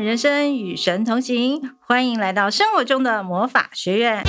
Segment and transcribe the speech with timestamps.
[0.00, 1.60] 人生，与神同行。
[1.80, 4.22] 欢迎来到生活中的魔法学院。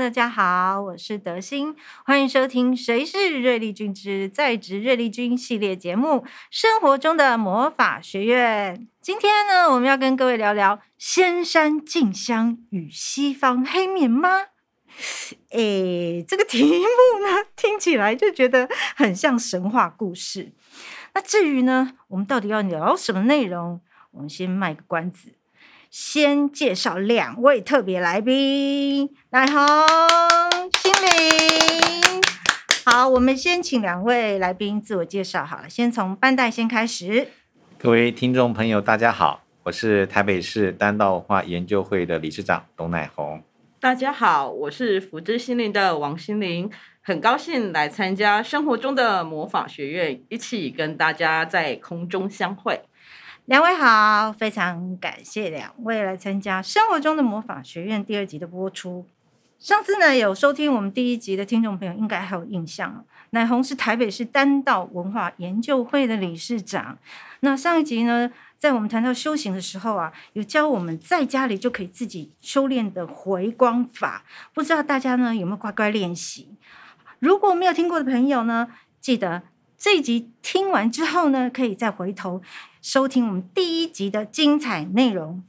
[0.00, 1.76] 大家好，我是德心，
[2.06, 6.08] 欢迎收听《谁是瑞丽君之在职瑞丽君》系列节目
[6.50, 8.74] 《生活中的魔法学院》。
[9.02, 14.46] 今天呢，我们要跟各位聊聊仙山静香与西方黑面妈。
[15.50, 20.54] 诶，这个题目呢，听起来就觉得很像神话故事。
[21.12, 23.82] 那至于呢，我们到底要聊什么内容？
[24.12, 25.34] 我们先卖个关子。
[25.90, 29.58] 先介绍两位特别来宾，乃红、
[30.80, 32.22] 心灵。
[32.86, 35.68] 好，我们先请两位来宾自我介绍好了。
[35.68, 37.26] 先从班代先开始。
[37.76, 43.42] 各位听众朋友，大家好，我是台北市丹道文化研究会的理事长董乃红。
[43.80, 46.70] 大家好，我是福之心灵的王心灵，
[47.00, 52.80] 很高兴来参加生活中的魔法学院，一起跟大家在空中相会。
[53.50, 59.04] 两位好，非常感谢两位来参加《生活中的魔法学院》第二集的播出。
[59.58, 66.96] 上次呢，有收听我们第一集的听众朋友应该还有印象，乃红是台北市丹道文化研究会的理事长。
[67.40, 74.22] 那上一集呢，在我们谈到修行的时候啊，有教我们在家里就可以自己修炼的回光法，
[74.54, 76.54] 不知道大家呢有没有乖乖练习？
[77.18, 78.68] 如果没有听过的朋友呢，
[79.00, 79.42] 记得
[79.76, 82.40] 这一集听完之后呢，可以再回头。
[82.82, 85.42] 收听我们第一集的精彩内容。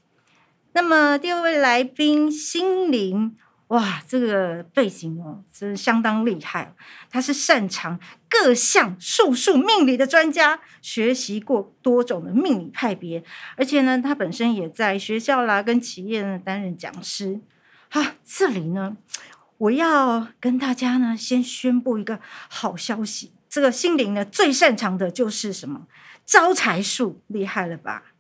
[0.74, 3.36] 那么第二位来宾心灵，
[3.68, 6.74] 哇，这个背景哦，真相当厉害。
[7.10, 13.24] 他是擅长各项术数命理的专家，学习过多种的命理派别，
[13.56, 17.40] 而且呢，他本身也在学校啦跟企业呢担任讲师。
[17.90, 18.98] 好，这里呢，
[19.58, 22.20] 我要跟大家呢先宣布一个
[22.50, 23.32] 好消息。
[23.50, 25.88] 这个心灵呢最擅长的就是什么？
[26.32, 28.14] 招财术厉害了吧？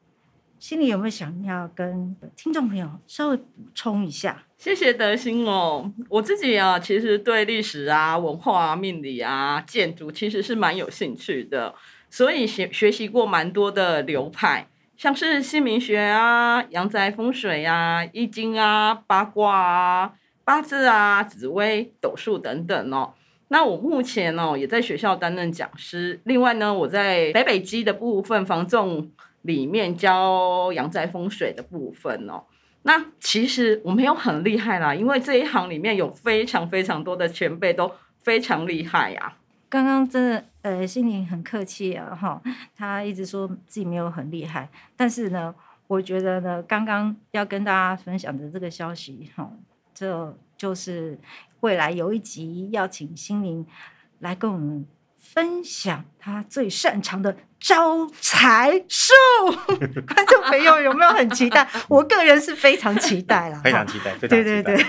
[0.59, 4.43] 心里有没有想要跟听众朋友稍微补充一下？
[4.57, 11.73] 谢谢德心哦，我自己啊，其实对历史啊、文化啊、命理啊、建筑其实是蛮有兴趣的，
[12.09, 14.67] 所以学学习过蛮多的流派，
[14.97, 23.13] 像是姓名学啊、阳宅风水啊、易经啊、八卦啊、八字啊、紫微斗数等等哦。
[23.51, 32.45] 那我目前哦也在学校担任讲师，另外呢，我在北北基的部分房仲里面教阳宅风水的部分哦。
[32.83, 37.91] 那其实我没有很厉害啦，因为这一行里面有非常非常多的前辈都
[38.21, 39.33] 非常厉害呀。
[39.67, 42.41] 刚刚真的呃心灵很客气啊哈，
[42.73, 45.53] 他一直说自己没有很厉害，但是呢，
[45.87, 49.51] 我觉得呢，刚刚要跟大家分享的这个消息哈，
[49.93, 51.19] 这就是。
[51.61, 53.65] 未来有一集要请心灵
[54.19, 54.85] 来跟我们
[55.15, 59.13] 分享他最擅长的招财术，
[60.13, 61.67] 观众朋友有没有很期待？
[61.87, 64.43] 我个人是非常期待了， 非常期待，非常期待。
[64.43, 64.85] 对对对，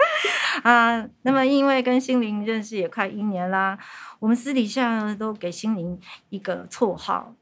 [0.62, 3.78] 啊，那么因为跟心灵认识也快一年啦，
[4.20, 5.98] 我们私底下都给心灵
[6.28, 7.34] 一个绰号。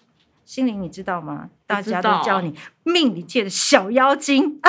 [0.45, 1.49] 心灵，你知道吗？
[1.67, 2.53] 大家都叫你
[2.83, 4.61] 命理界的小妖精，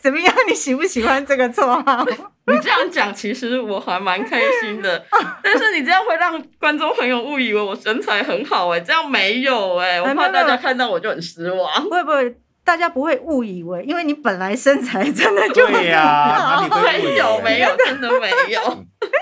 [0.00, 0.34] 怎么样？
[0.48, 2.04] 你喜不喜欢这个绰号？
[2.46, 5.04] 你这样讲，其实我还蛮开心的。
[5.42, 11.82] 但是你这样会让观众朋友误以为我身材很好哎、欸，这样没有哎、欸，我怕大家看到我就很失望。
[11.82, 15.80] 不会不会，大家不会误以为，因为你本来身材真的就很好。
[15.80, 18.60] 对呀、啊，没有没有，真的没有。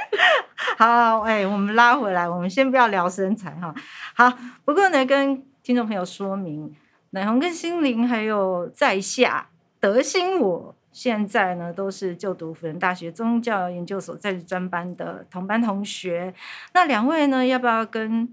[0.76, 3.74] 好，哎、欸，我们拉回来，我们先不要聊身材哈。
[4.14, 4.32] 好，
[4.64, 6.74] 不过呢，跟听众朋友说明，
[7.10, 9.48] 乃弘跟心灵还有在下
[9.80, 16.32] 德心，我现在呢都是就读辅仁大学宗教研究所在职专班的同班同学。
[16.72, 18.32] 那两位呢，要不要跟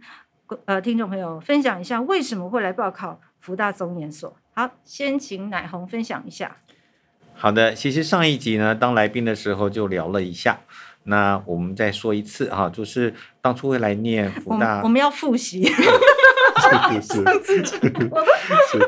[0.66, 4.38] 呃听众朋友分享一下，为什么会来报考福大宗研所？
[4.54, 6.58] 好，先请乃弘分享一下。
[7.34, 10.60] 好的，其实上一集呢，当来宾的时候就聊了一下。
[11.06, 13.12] 那我们再说一次哈，就是
[13.42, 15.64] 当初会来念 福大，我，我们要复习，
[16.62, 17.66] 是是
[18.72, 18.80] 是，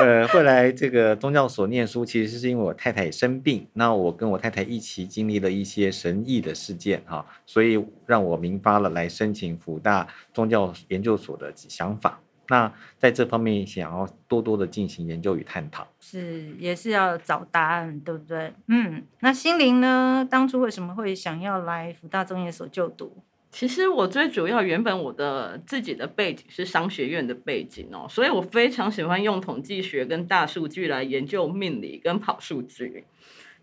[0.00, 12.20] 呃，后来这个宗教所念书，其实是因为我太太生病，那我跟我太太一起经历了一些神异的事件哈，所以让我明发了来申请福大宗教研究所的想法。
[12.48, 18.52] 那在这方面想要多多的进行研究与探讨，是也是要找答案，对不对？
[18.66, 20.26] 嗯，那心灵呢？
[20.28, 23.22] 当初为什么会想要来福大中研所就读？
[23.50, 33.04] 其实我最主要原本我的自己的背景是商学院的背景哦，所以我非常喜欢用统计学跟大数据来研究命理跟跑数据。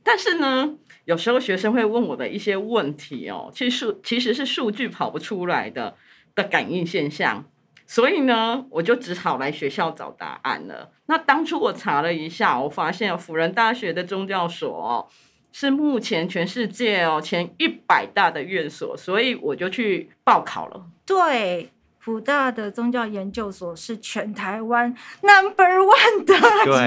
[0.03, 0.75] 但是呢，
[1.05, 5.95] 有时候学生会问我的一些问题哦，其实数其实是数据跑不出来的
[6.35, 7.45] 的感应现象，
[7.85, 10.91] 所以呢，我就只好来学校找答案了。
[11.07, 15.09] 那当初我查了一下，我发现辅仁大学的宗教所。
[15.51, 20.85] 是目前全世界哦前一百大的院所，所以我就去报考了。
[21.05, 26.35] 对，辅大的宗教研究所是全台湾 number one 的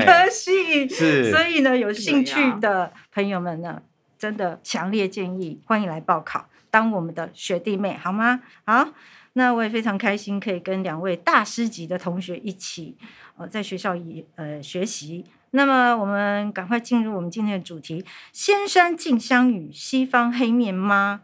[0.05, 1.31] 科系，是。
[1.31, 3.83] 所以呢，有兴趣的朋友们呢，
[4.19, 8.41] 真的强烈建议欢迎来报考，当我们的学弟妹，好吗？
[8.65, 8.93] 好，
[9.33, 12.97] 那我也非常开心可以跟两位大师级的同学一起，
[13.37, 15.25] 呃，在学校也呃学习。
[15.53, 21.23] 那么我们赶快进入我们今天的主题：仙山静香语，西方黑面妈。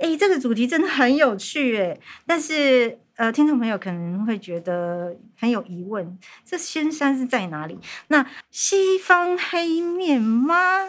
[0.00, 7.78] 哎，这个主题真的很有趣哎，但是呃，听众朋友可能会觉得很有疑问，这仙山是在哪里？
[8.06, 10.84] 那西方黑面妈，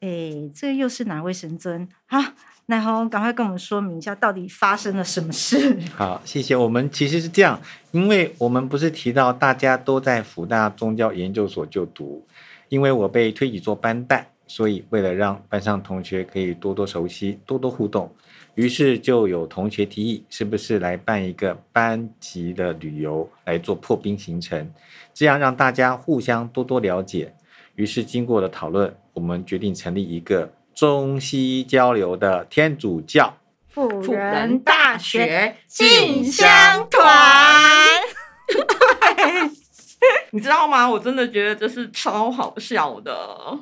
[0.00, 1.88] 哎，这又是哪位神尊？
[2.06, 2.22] 好。
[2.70, 5.78] 乃鸿，赶快跟我们说明一下，到底发生了什么事？
[5.96, 6.54] 好，谢谢。
[6.54, 7.58] 我们其实是这样，
[7.92, 12.26] 因为我们不是提到大家都在辅大宗教研究所就读，
[12.68, 18.14] 因为我被推举做班代，所以为了让班上同学可以多多熟悉、多多互动，
[18.54, 24.70] 于是就有同学提议，是不是来办一个班级的旅游来做破冰行程，
[25.14, 27.32] 这样让大家互相多多了解。
[27.76, 30.52] 于是经过了讨论，我们决定成立一个。
[30.78, 33.36] 中西交流的天主教
[33.68, 37.84] 辅仁大学进香团，
[38.46, 39.50] 对，
[40.30, 40.88] 你知道吗？
[40.88, 43.12] 我真的觉得这是超好笑的。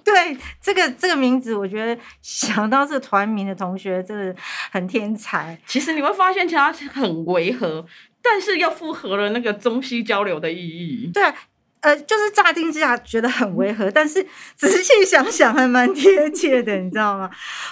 [0.05, 4.37] 对，这个这个名字，我觉得想到这个团名的同学真的
[4.71, 5.59] 很天才。
[5.67, 6.71] 其实你会发现，其实它
[7.01, 7.87] 很违和，
[8.21, 11.11] 但是又符合了那个中西交流的意义。
[11.15, 11.33] 对。
[11.87, 17.31] 呃，就是乍听之下觉得很违和，但是仔细想想还蛮贴切的，你知道吗？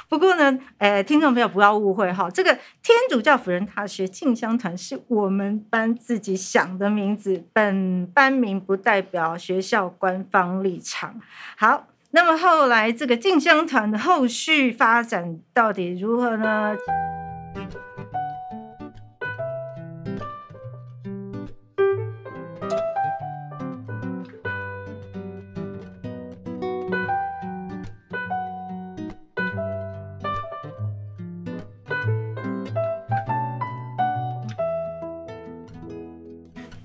[0.08, 11.20] 不过呢，呃，听众朋友不要误会哈，这个天主教辅仁大学进香团是我们班自己想的名字，本班名不代表学校官方立场。
[11.56, 16.76] 好，那么后来这个进香团的后续发展到底如何呢？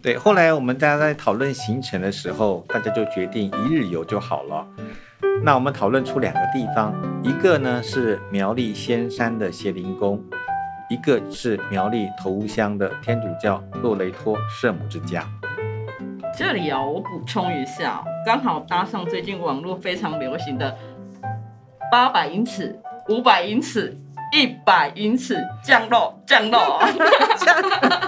[0.02, 4.66] 对，后来我们大家在讨论行程的时候，大家就决定一日游就好了。
[5.44, 10.24] 那我们讨论出两个地方，一个呢是苗栗仙山的协灵宫，
[10.90, 15.26] 一个是苗栗头屋乡的天主教洛雷托圣母之家。
[16.38, 20.78] 这里哦，我补充一下，刚好搭上最近网络非常流行的
[21.92, 22.80] 八百英尺、
[23.10, 23.98] 五百英尺。
[24.32, 26.80] 一百英尺降落，降落。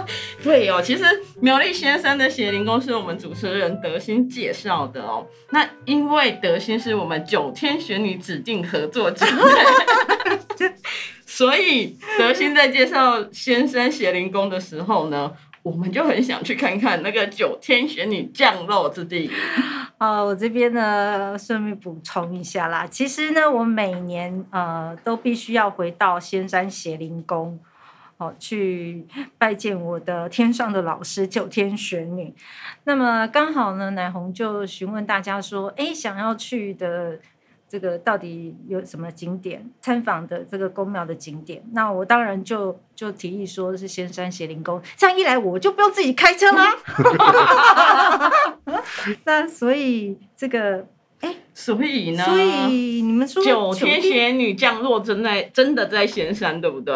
[0.44, 1.04] 对哦，其实
[1.40, 5.26] 苗栗仙山的邪灵宫是我们主持人德心介绍的哦。
[5.52, 9.26] 那因为德心是我们九天玄女指定合作者，
[11.26, 19.30] 所以德心在介绍仙山协灵宫的时候呢，我们就很想去看看那个九天玄女降落之地。
[20.00, 22.88] 啊，我这边呢，顺便补充一下啦。
[22.90, 27.60] 其实呢，我每年呃都必须要回到仙山邪灵宫，
[28.38, 29.06] 去
[29.38, 32.34] 拜见我的天上的老师九天玄女。
[32.84, 37.20] 那么刚好呢，乃鸿就询问大家说，哎，想要去的。
[37.72, 39.72] 这个到底有什么景点？
[39.80, 46.70] 参访的这个宫庙的景点，那我当然就就提议说是仙山邪灵宫，这样一来我就不用自己开车啦。
[49.24, 50.86] 那所以这个，
[51.22, 52.24] 哎，所以呢？
[52.24, 56.96] 所以你们说九天玄女降落真在真的在仙山，对不对？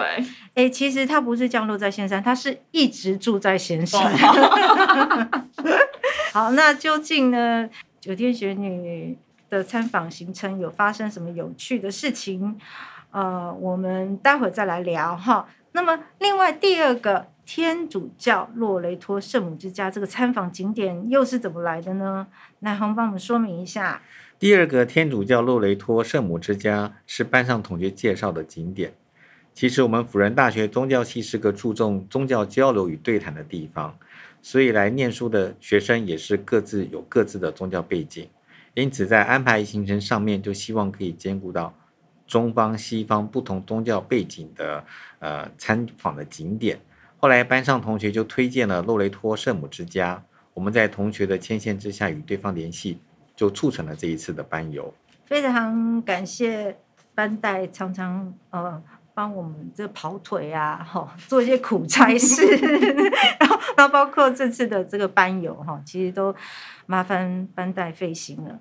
[0.54, 4.12] 哎，其实她不是降落在仙山，她是一直住在仙山。
[6.34, 7.70] 好，那究竟呢？
[8.00, 9.18] 九天玄女。
[9.48, 12.60] 的参访行程有发生什么有趣的事情？
[13.12, 15.48] 呃，我们待会再来聊哈。
[15.74, 22.28] 那么，另外第二个天主教洛雷托圣母之家这个参访景点又是怎么来的呢？
[22.60, 24.02] 乃鸿帮我们说明一下。
[24.40, 28.94] 第二个天主教洛雷托圣母之家是班上同学介绍的景点。
[29.54, 33.98] 其实我们辅仁大学宗教系是个注重宗教交流与对谈的地方，
[34.42, 38.28] 所以来念书的学生也是各自有各自的宗教背景。
[38.74, 41.74] 因此，在安排行程上面，就希望可以兼顾到
[42.28, 44.84] 中方、西方不同宗教背景的
[45.20, 46.78] 呃参访的景点。
[47.26, 53.00] 后来班上同学就推荐了洛雷托圣母之家，我们在同学的牵线之下与对方联系，
[53.36, 54.94] 就促成了这一次的班游。
[55.26, 56.78] 非常感谢
[57.16, 58.80] 班代常常呃。
[59.16, 62.46] 帮我们这跑腿啊，哈，做一些苦差事，
[63.40, 66.36] 然后，然后包括这次的这个班游，哈，其实都
[66.86, 68.60] 麻烦班代费心了。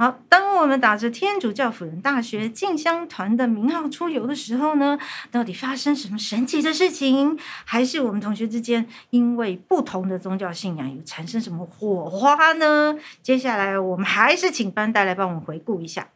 [0.00, 4.96] 好，当我们打着天主教辅仁大学进香团的名号出游的时候呢，
[5.32, 7.36] 到底发生什么神奇的事情？
[7.64, 12.96] 还是我们同学之间因为不同的宗教信仰有产生什么火花呢？
[13.24, 16.06] 接下来我们还是请班代来帮我们回顾一下。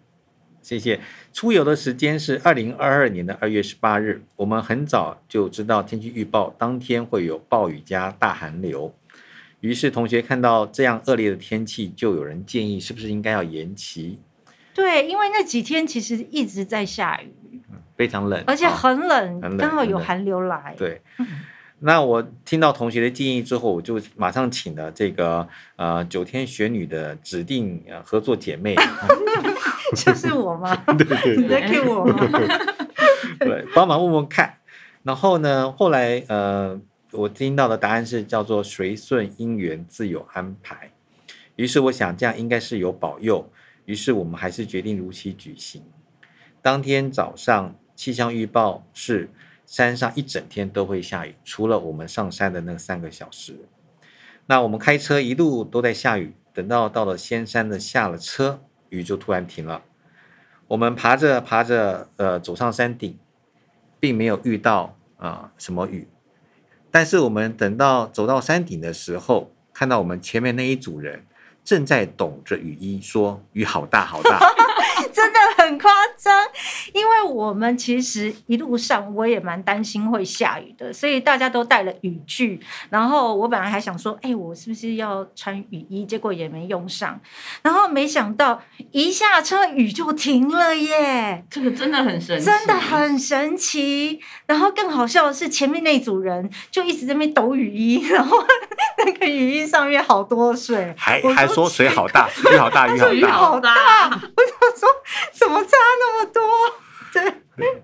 [0.62, 1.00] 谢谢。
[1.32, 4.22] 出游的时间是二零二二年的二月十八日。
[4.36, 8.94] 我们很早就知道天气预报当天会有暴雨加大寒流，
[9.62, 14.18] 于是同学看到这样恶劣的天气，就有人建议是不是应该要延期？
[14.74, 17.60] 对，因为那几天其实一直在下雨，
[17.96, 20.74] 非常冷，而且很冷，哦、刚好有寒流来。
[20.76, 21.00] 对。
[21.84, 28.76] 那我听到同学的建议之后，我就马上请了这个呃九天玄女的指定呃合作姐妹
[29.96, 30.76] 就是我吗？
[30.86, 32.28] 对对对，你在 cue 我吗？
[33.40, 34.54] 对，帮忙问问看。
[35.02, 36.80] 然后呢，后来呃，
[37.12, 40.90] 我听到的答案是叫做随顺因缘自有安排。
[41.56, 43.50] 于是我想这样应该是有保佑，
[43.84, 45.82] 于是我们还是决定如期举行。
[46.60, 49.30] 当天早上气象预报是。
[49.64, 53.56] 山上一整天都会下雨，除了我们上山的那三个小时。
[54.44, 59.82] 那我们开车一路都在下雨，等到到了仙山的下了车，雨就突然停了。
[60.68, 63.18] 我们爬着爬着，呃，走上山顶，
[63.98, 66.06] 并没有遇到啊、什么雨。
[66.92, 71.24] 但是我们等到走到山顶的时候，看到我们前面那一组人
[71.64, 74.38] 正在抖着雨衣，说雨好大好大。
[75.72, 76.34] 很夸张，
[76.92, 82.60] 因为我们其实一路上我也蛮担心会下雨的，所以大家都带了雨具。
[82.90, 86.04] 然后我本来还想说，哎，我是不是要穿雨衣？
[86.04, 87.18] 结果也没用上。
[87.62, 88.60] 然后没想到
[88.90, 91.44] 一下车雨就停了耶！
[91.48, 94.20] 这个真的很神奇，真的很神奇。
[94.46, 98.36] 然后更好笑的是，前面那组人就一直在那边抖雨衣，然后
[98.98, 104.88] 那个雨衣上面好多水，还还说水好大，雨好大，雨好大，我想说。
[105.32, 106.42] 怎么差那么多？
[107.12, 107.22] 对，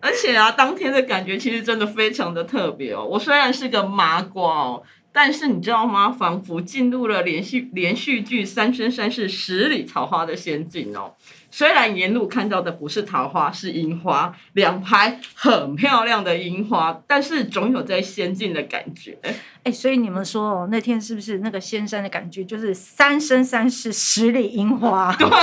[0.01, 3.05] 而且啊，当天的感觉其实真的非常的特别哦。
[3.05, 6.11] 我虽然是个麻瓜哦，但是你知道吗？
[6.11, 11.15] 仿佛进入了连续连续剧《三生三世十里桃花》的仙境哦。
[11.51, 19.19] 虽然沿路看到的不是桃花，是樱花，两排很漂亮的樱花，但是总有在仙境的感觉。
[19.23, 25.13] 哎、欸，所以你们说哦，那天是不是那个仙山的感觉，就是三生三世十里樱花？
[25.17, 25.29] 对。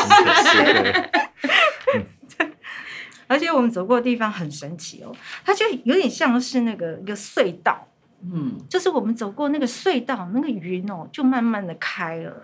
[3.27, 5.11] 而且我们走过的地方很神奇哦，
[5.43, 7.87] 它就有点像是那个一个隧道，
[8.21, 12.43] 嗯，就是我们走过那个隧道，那个云哦，就慢慢的开了。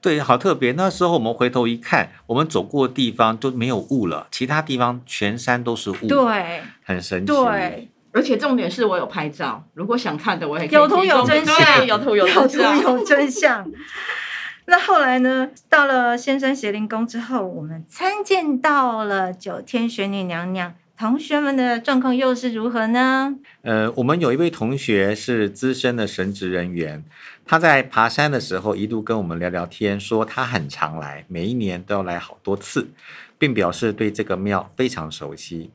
[0.00, 0.72] 对，好特别。
[0.72, 7.32] 那时候我们回头一看，我们走过的地方都没有雾了，其他地方全山都是雾，对，很神奇。
[7.32, 13.70] 对，而且重点是我有拍照，如果想看的我也可以有图有真相，有图有真相，有图有真相。
[14.66, 15.48] 那后来呢？
[15.68, 20.74] 到了仙山邪灵宫之后，我们参见到了九天玄女娘娘。
[21.00, 23.34] 同学们的状况又是如何呢？
[23.62, 27.02] 呃，我们有一位同学是资深的神职人员，
[27.46, 32.90] 他在爬山的时候一度跟我们聊聊天，说他很常来，每一年都要来好多次，
[33.38, 35.70] 并表示对这个庙非常熟悉。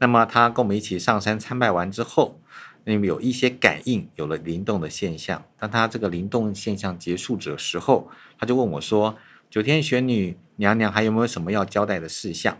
[0.00, 2.38] 那么他跟我们一起上山参拜完之后，
[2.84, 5.42] 那么有一些感应，有了灵动的现象。
[5.58, 9.16] 当他这个灵动现象结束的时候，他就问我说
[9.48, 12.58] ：“九天玄女娘娘还有没有什么要交代的事项？”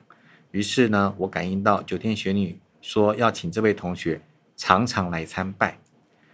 [0.58, 4.20] 于是呢，我感应到九天玄女说要请这位同学
[4.56, 5.78] 常常来参拜。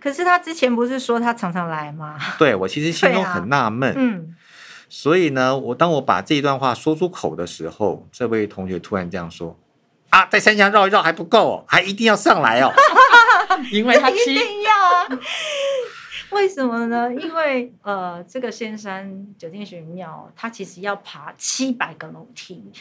[0.01, 2.19] 可是他之前不是说他常常来吗？
[2.39, 3.91] 对，我其实心中很纳闷。
[3.91, 4.35] 啊、嗯。
[4.89, 9.59] 所以呢，我当我把这一段话说出口的时候，这位同学突然这样说。
[10.09, 12.73] 啊，在山下绕一绕还不够哦，还一定要上来哦，
[13.71, 15.21] 因为他一定要啊。
[16.31, 17.15] 为什么呢？
[17.15, 22.73] 因为呃，这个仙山九天玄女庙，它其实要爬七百个楼梯，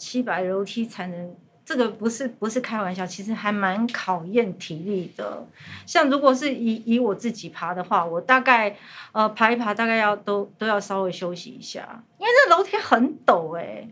[0.00, 5.46] 七百楼梯才能，这个不是不是开玩笑，其实还蛮考验体力的。
[5.84, 8.74] 像如果是以以我自己爬的话，我大概
[9.12, 13.86] 呃爬一爬，大概要都都要稍微休息一下，因为这楼梯很陡哎、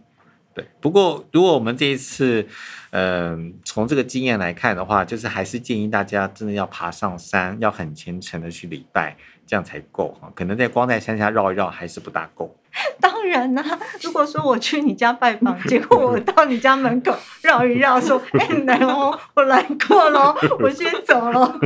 [0.54, 2.48] 对，不过如果我们这一次，
[2.90, 9.16] 嗯、呃，从这个经验来看的话，就是还是建议大家真的要爬上山，要很虔诚的去礼拜，
[9.48, 10.30] 这样才够哈。
[10.36, 12.54] 可能在光在山下绕一绕还是不大够。
[13.00, 17.12] 当然啦、啊，如果说我去你家拜访， 结果我到你家门口
[17.42, 21.58] 绕一绕，说：“哎、欸，奶红，我来过了，我先走了。”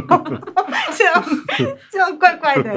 [0.97, 1.25] 这样
[1.91, 2.73] 这样怪怪的。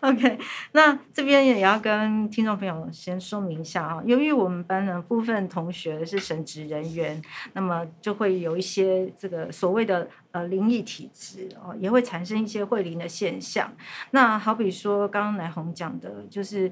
[0.00, 0.38] OK，
[0.72, 7.20] 那这边也要跟听众朋友先说明一下啊，由于我们班的部分同学是神职人员，
[7.54, 13.72] 那么就会有一些这个所谓的呃灵异体质哦，也会产生一些会灵的现现象。
[14.10, 16.68] 那好比说刚刚乃红讲的，就是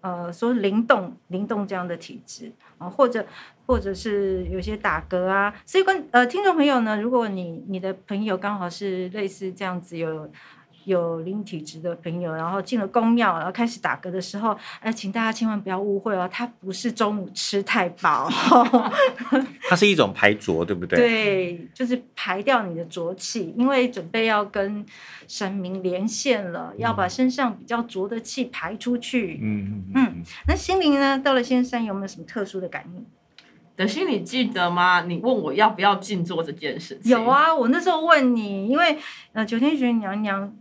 [0.00, 3.26] 呃说灵动灵动这样的体质啊，或者
[3.66, 10.30] 或者是有些打嗝啊，所以观呃听众朋友呢，如果你你的朋友刚好是类似这样子有。
[10.86, 18.30] 有灵体质的朋友，然后进了宫庙，然后开始打嗝的时候，哎，请大家千万不要误会哦，他不是中午吃太饱，
[19.68, 20.96] 它是一种排浊，对不对？
[20.96, 24.86] 对，就是排掉你的浊气，因为准备要跟
[25.26, 29.40] 神明连线了，嗯、要把身上比较浊的气排出去。
[29.42, 30.22] 嗯嗯嗯。
[30.46, 31.18] 那心灵呢？
[31.18, 33.04] 到了仙山有没有什么特殊的感应？
[33.74, 35.00] 德心，你记得吗？
[35.02, 37.10] 你问我要不要静坐这件事情。
[37.10, 38.96] 有啊，我那时候问你，因为
[39.32, 40.56] 呃，九天玄女娘娘。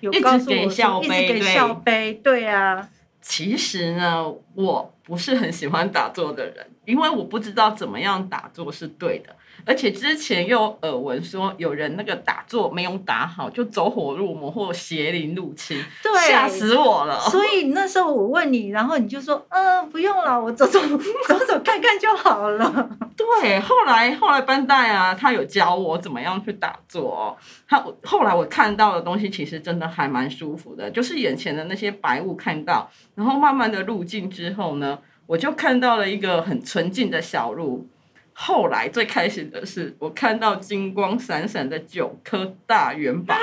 [0.00, 2.88] 有告诉我一直给笑，一直给笑杯，对啊。
[3.20, 4.24] 其实呢，
[4.54, 9.36] 我不是很喜欢打坐的人，因为我不知道怎么样打坐是对的。
[9.66, 17.20] 而且之前又耳闻说有人那个打坐没有打好，就走火入魔或邪灵入侵，对，吓死我了。
[17.20, 20.80] 所以那时候我问你，然后你就说，嗯、呃，不用了，我走走
[21.28, 22.90] 走走看看就好了。
[23.14, 27.36] 对，后来后来班代啊，他有教我怎么样去打坐哦。
[27.68, 37.86] 他后来我看到的东西其实真的还蛮舒服的，就是眼前的那些白雾看到，然后慢慢的入境之后呢，我就看到了一个很纯净的小路。
[38.32, 43.34] 后来最开心的是，我看到金光闪闪的九颗大元宝，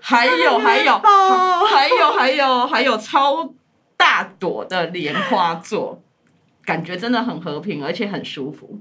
[0.00, 3.54] 还有还有还有还有还有超
[3.96, 6.02] 大朵的莲花座，
[6.66, 8.80] 感觉真的很和平，而且很舒服。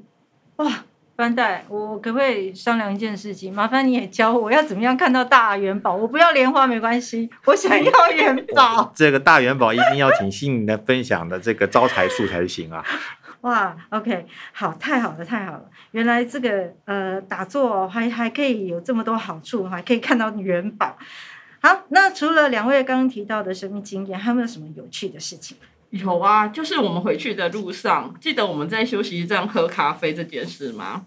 [0.57, 0.83] 哇，
[1.21, 3.53] 班代，我可不可以商量一件事情？
[3.53, 5.93] 麻烦你也教我要怎么样看到大元宝？
[5.95, 8.91] 我不要莲花没关系，我想要元宝。
[8.95, 12.83] 这个大元宝一定要请心灵的分享的这个招财树才行啊。
[13.41, 15.63] 哇，OK，好，太好了，太好了！
[15.91, 20.97] 原来这个呃打坐还还可以有这么多好处，还可以看到元宝。
[21.61, 25.55] 好，那除了两位刚刚提到的生命经验，还有没有什么有趣的事情？
[25.89, 31.05] 有啊，就是我们回去的路上，记得我们在休息站喝咖啡这件事吗？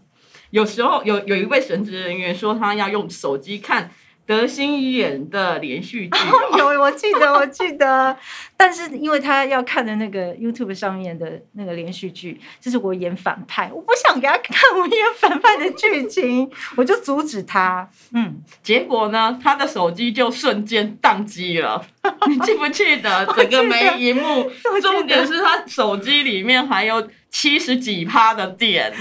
[0.54, 3.90] 有时候有有一位神职人员说他要用手机看。
[4.26, 8.16] 德心演的连续剧、 哦、有，我记得，我记得，
[8.56, 17.86] 但是因为他要看的那个 YouTube 上面的那个连续剧，就是我演反派，我不想给他看我演反派的剧情， 我就阻止他。
[18.14, 21.84] 嗯，结果呢，他的手机就瞬间宕机了。
[22.26, 24.50] 你记不记得整个没一幕？
[24.80, 27.06] 重点是他手机里面还有。
[27.34, 28.92] 七十几趴的电，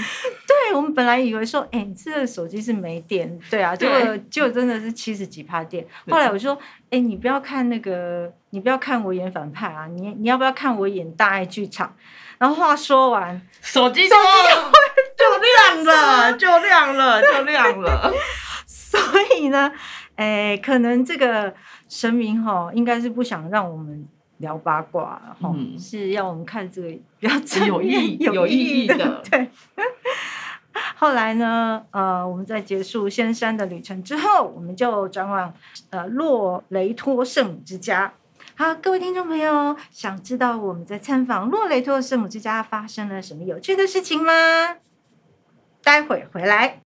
[0.44, 5.86] 对，我们本来以为说，哎、欸，这个手机是没电，对啊，结果就真的是七十几趴电。
[6.10, 6.52] 后来我说，
[6.86, 11.94] 哎、欸，你不要看那个，你不要看我演反派啊，你你要不要看我演大爱剧场？
[12.36, 18.12] 然后话说完，手机就就亮了，就亮了，就亮了。
[18.66, 19.00] 所
[19.38, 19.70] 以呢，
[20.16, 21.54] 哎、欸，可能这个
[21.88, 24.08] 神明哈，应该是不想让我们。
[24.38, 26.88] 聊八卦，然后是要我们看这个
[27.20, 29.22] 比较有意义、有意义的。
[29.30, 29.50] 对。
[30.96, 35.52] 后来呢，呃，我们在结束仙山的旅程之后，我们就转往
[35.90, 38.12] 呃洛雷托圣母之家。
[38.56, 44.32] 好，各位听众朋友，想知道我们在参访洛雷托圣母之家发生了什么有趣的事情吗？
[45.82, 46.83] 待会回来。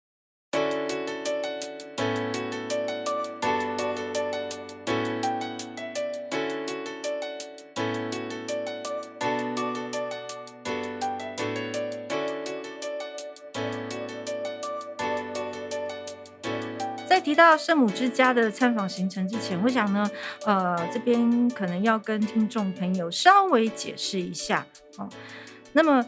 [17.47, 20.05] 到圣母之家的参访行程之前，我想呢，
[20.45, 25.07] 呃，这边可能要跟听众朋友稍微解释一下哦。
[25.71, 26.05] 那么，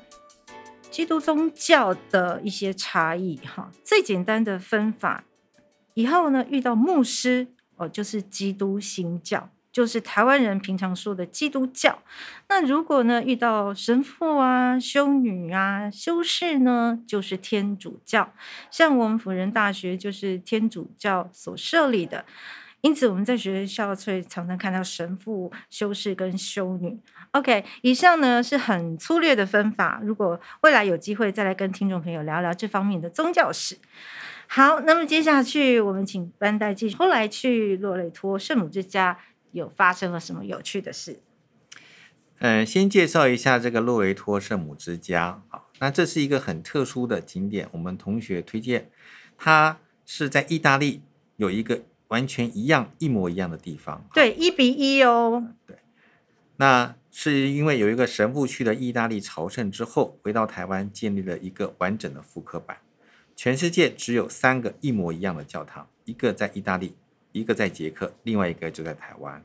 [0.92, 5.24] 基督宗教的一些差异哈，最简单的分法，
[5.94, 7.48] 以后呢遇到牧师
[7.78, 9.50] 哦，就是基督新教。
[9.72, 12.00] 就是台湾人平常说的基督教。
[12.48, 18.34] 那如果呢遇到神父啊、修女啊、修士呢，就是天主教。
[18.72, 22.26] 像我们辅仁大学就是天主教所设立的，
[22.82, 26.98] 因此我们在学校会常常看到神父、修士跟修女。
[27.32, 30.02] OK，以上呢是很粗略的分法。
[30.04, 33.78] 如果未来有机会再来跟听众朋友聊聊这方面的宗教史。
[34.48, 36.96] 好，那么接下去我们请班代继续。
[36.96, 39.16] 后来去洛雷托圣母之家。
[39.52, 41.20] 有发生了什么有趣的事？
[42.40, 45.44] 嗯，先介绍一下这个洛维托圣母之家。
[45.50, 48.90] 好，那这是一个很特殊的景点，我们同学推荐。
[49.38, 51.02] 它是在意大利
[51.36, 54.08] 有一个完全一样、一模一样的地方。
[54.14, 55.54] 对，一比一哦。
[55.66, 55.78] 对，
[56.56, 62.78] 那是因为有一个神父去了意大利朝圣之后，回到台湾建立了一个完整的复刻版。
[63.36, 66.96] 全世界只有三个一模一样的教堂，一个在意大利，
[67.32, 69.44] 一个在捷克，另外一个就在台湾。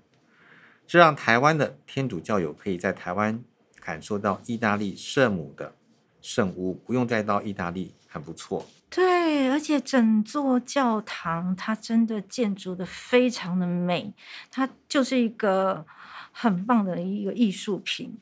[0.87, 3.43] 这让台湾的天主教友可以在台湾
[3.81, 5.75] 感受到意大利圣母的
[6.21, 8.67] 圣屋，不用再到意大利，很不错。
[8.91, 14.15] 对，而且整座教堂它真的建筑的非常的美，
[14.51, 15.85] 它就是一个
[16.31, 18.17] 很棒的一个艺术品。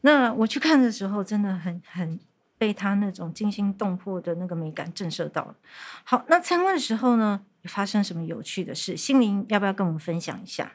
[0.00, 2.18] 那我去看的时候，真的很很
[2.58, 5.54] 被它那种惊心动魄的那个美感震慑到了。
[6.04, 8.96] 好，那参观的时候呢，发生什么有趣的事？
[8.96, 10.72] 心灵要不要跟我们分享一下？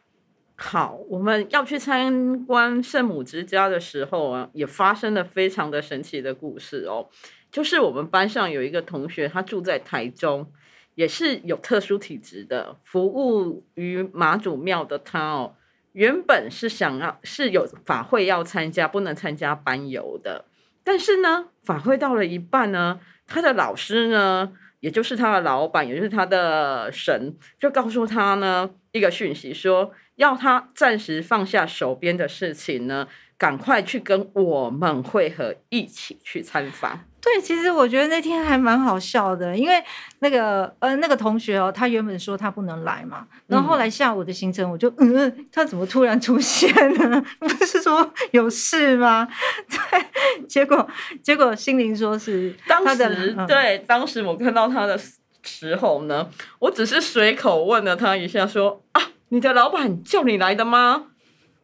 [0.56, 7.08] 好，我们要去参观圣母之家的时候啊，也发生了非常的神奇的故事哦。
[7.52, 10.52] 就是我们班上有一个同学，他住在台中，
[10.96, 15.56] 也是有特殊体质的，服务于妈祖庙的他哦，
[15.94, 20.46] 原本是想要是有法会要参加，不能参加班游的。
[20.84, 29.94] 但是呢，法会到了一半呢，他的老师呢，也就是他的老板，也就是他的神，就告诉他呢一个讯息说。
[30.18, 37.06] 要他暂时放下手边的事情呢，赶快去跟我们会合，一起去参访。
[37.34, 39.84] 对，其实我觉得那天还蛮好笑的，因为
[40.20, 47.22] 那个呃那个同学哦，他原本说他不能来嘛，然后后来下午的行程，我就嗯，他怎么突然出现呢？
[47.40, 49.28] 不是说有事吗？
[49.68, 50.88] 对，结果
[51.22, 54.98] 结果心灵说是当时、嗯、对，当时我看到他的
[55.44, 59.02] 时候呢，我只是随口问了他一下，说啊。
[59.30, 61.08] 你的老板叫你来的吗？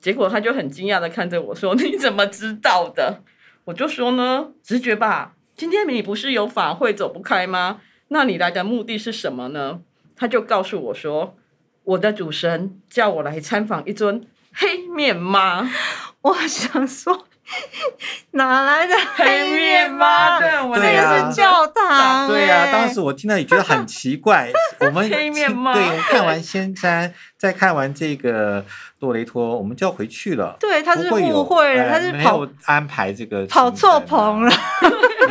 [0.01, 3.21] 结果他就很惊讶的看着我说：“你怎么知道的？”
[3.63, 5.32] 我就说呢，直觉吧。
[5.55, 7.81] 今天你不是有法会走不开吗？
[8.09, 9.81] 那你来的目的是什么呢？
[10.15, 11.35] 他就告诉我说
[11.83, 15.69] ：“我的主神叫我来参访一尊黑面妈。
[16.21, 17.27] ”我想说。
[18.31, 20.39] 哪来的黑面妈？
[20.39, 22.27] 对，我那个是教堂。
[22.27, 24.51] 对呀、啊，当时我听到也觉得很奇怪。
[24.79, 28.65] 我们黑面妈，对，我们看完仙山，再看完这个
[28.99, 30.55] 洛雷托，我们就要回去了。
[30.59, 34.51] 对，他是误会了，他是跑没有安排这个跑错棚了。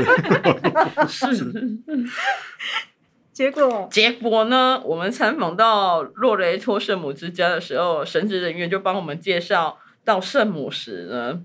[1.08, 1.52] 是，
[3.32, 4.80] 结果结果呢？
[4.85, 11.40] 我们参访到洛雷托圣母之家的时候，神职人员就帮我们介绍到圣母时呢。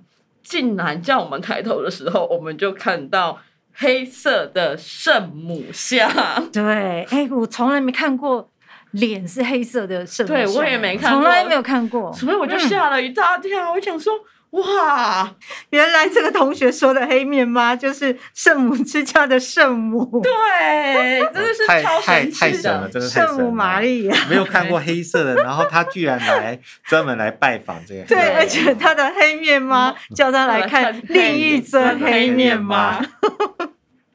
[0.49, 3.39] 竟然叫我们抬头的时候，我们就看到
[3.73, 6.09] 黑色的圣母像。
[6.51, 8.49] 对，哎、欸，我从来没看过
[8.91, 10.45] 脸是黑色的圣母像。
[10.45, 13.71] 对，我也没看过，从来没有看过，所以我就吓了一大跳。
[13.71, 14.13] 嗯、我想说。
[14.51, 15.35] 哇，
[15.71, 23.27] 原来这个同学说的黑面妈就是圣母之家的圣母，对，真的是超神奇的，太太神了，真的太神了。
[23.27, 33.05] 圣母玛利亚，没有看过黑色的，然后他居然来专门来拜访这个，对，而且他的黑面妈叫他来看另一尊黑面妈。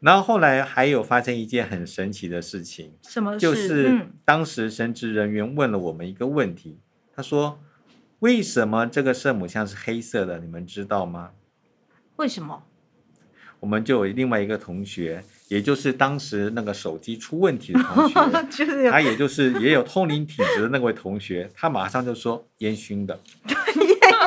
[0.00, 3.38] 然后后来还有发生一件很神奇的事情，什么事？
[3.38, 6.78] 就是当时神职人员问了我们一个问题，
[7.14, 7.60] 他说。
[8.22, 10.38] 为什么这个圣母像是黑色的？
[10.38, 11.30] 你们知道吗？
[12.16, 12.62] 为什么？
[13.58, 18.14] 我们就有另外一个同学，也就是当时那个手机出问题的同学，
[18.48, 23.18] 就是他也就是也有通灵体质的那位同学，他马上就说烟熏的。
[23.48, 23.56] 烟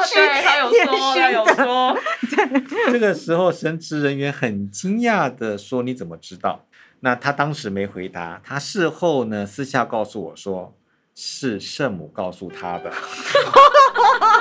[0.06, 1.98] 熏，对，他有说，他有说。
[2.92, 6.66] 这个时候，神职人员很惊讶的说：“你怎么知道？”
[7.00, 10.76] 那他当时没回答，他事后呢私下告诉我说。
[11.18, 12.92] 是圣母告诉他的。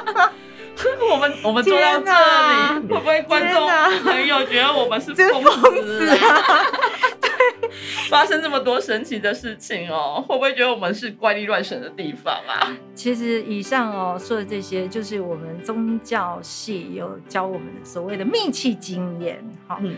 [1.10, 3.68] 我们我们坐到这里，会不会观众
[4.02, 6.08] 朋友觉得我们是疯子
[8.08, 12.76] 发生这么多神奇的事情哦，会不会觉得我们是怪力乱神的地方啊？
[12.94, 19.42] 其实以上哦说的这些，就是我们宗教系有教我们所谓的密契经验。
[19.66, 19.78] 好。
[19.80, 19.94] 嗯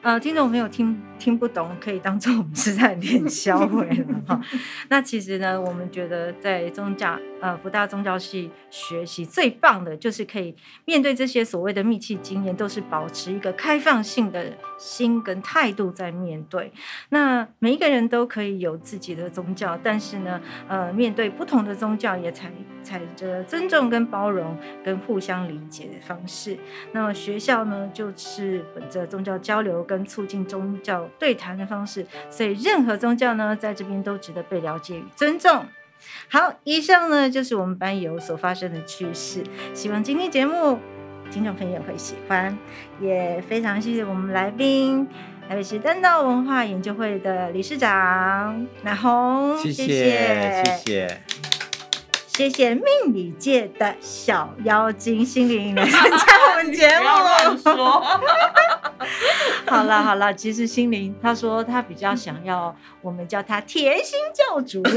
[0.00, 4.40] 呃，听众朋友听听不懂，可以当做我们是在 练销毁了哈。
[4.88, 16.72] 那其实呢，我们觉得在宗教呃福大宗教系学习最棒的，就是可以面对这些所谓的密契经验，都是保持一个开放性的心跟态度在面对。
[17.08, 26.58] 那每一个人都可以有自己的宗教，但是呢，呃，面对不同的宗教，也采采着尊重跟包容跟互相理解的方式。
[26.92, 29.78] 那么学校呢，就是本着宗教交流。
[29.88, 35.64] 跟促进宗教对谈的方式，所以任何宗教呢，在这边都值得被了解与尊重。
[36.28, 39.42] 好，以上呢就是我们班友所发生的趣事。
[39.74, 40.78] 希望今天节目
[41.30, 42.56] 听众朋友会喜欢。
[43.00, 45.06] 也非常谢谢我们来宾，
[45.48, 51.20] 台北市丹道文化研究会的理事长乃红，谢谢谢谢
[52.26, 56.18] 谢谢命理界的小妖精心灵来参加
[56.50, 57.04] 我们节目。
[59.66, 64.82] 好了好了，其实心灵他说他比较想要我们叫他甜心教主。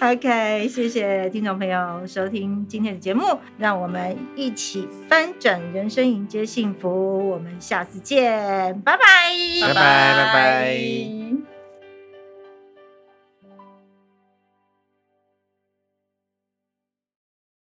[0.00, 7.30] OK，谢谢听众朋友收听今天的节目，让我们一起翻转人生，迎接幸福。
[7.30, 9.00] 我们下次见，拜拜，
[9.60, 11.61] 拜拜拜拜。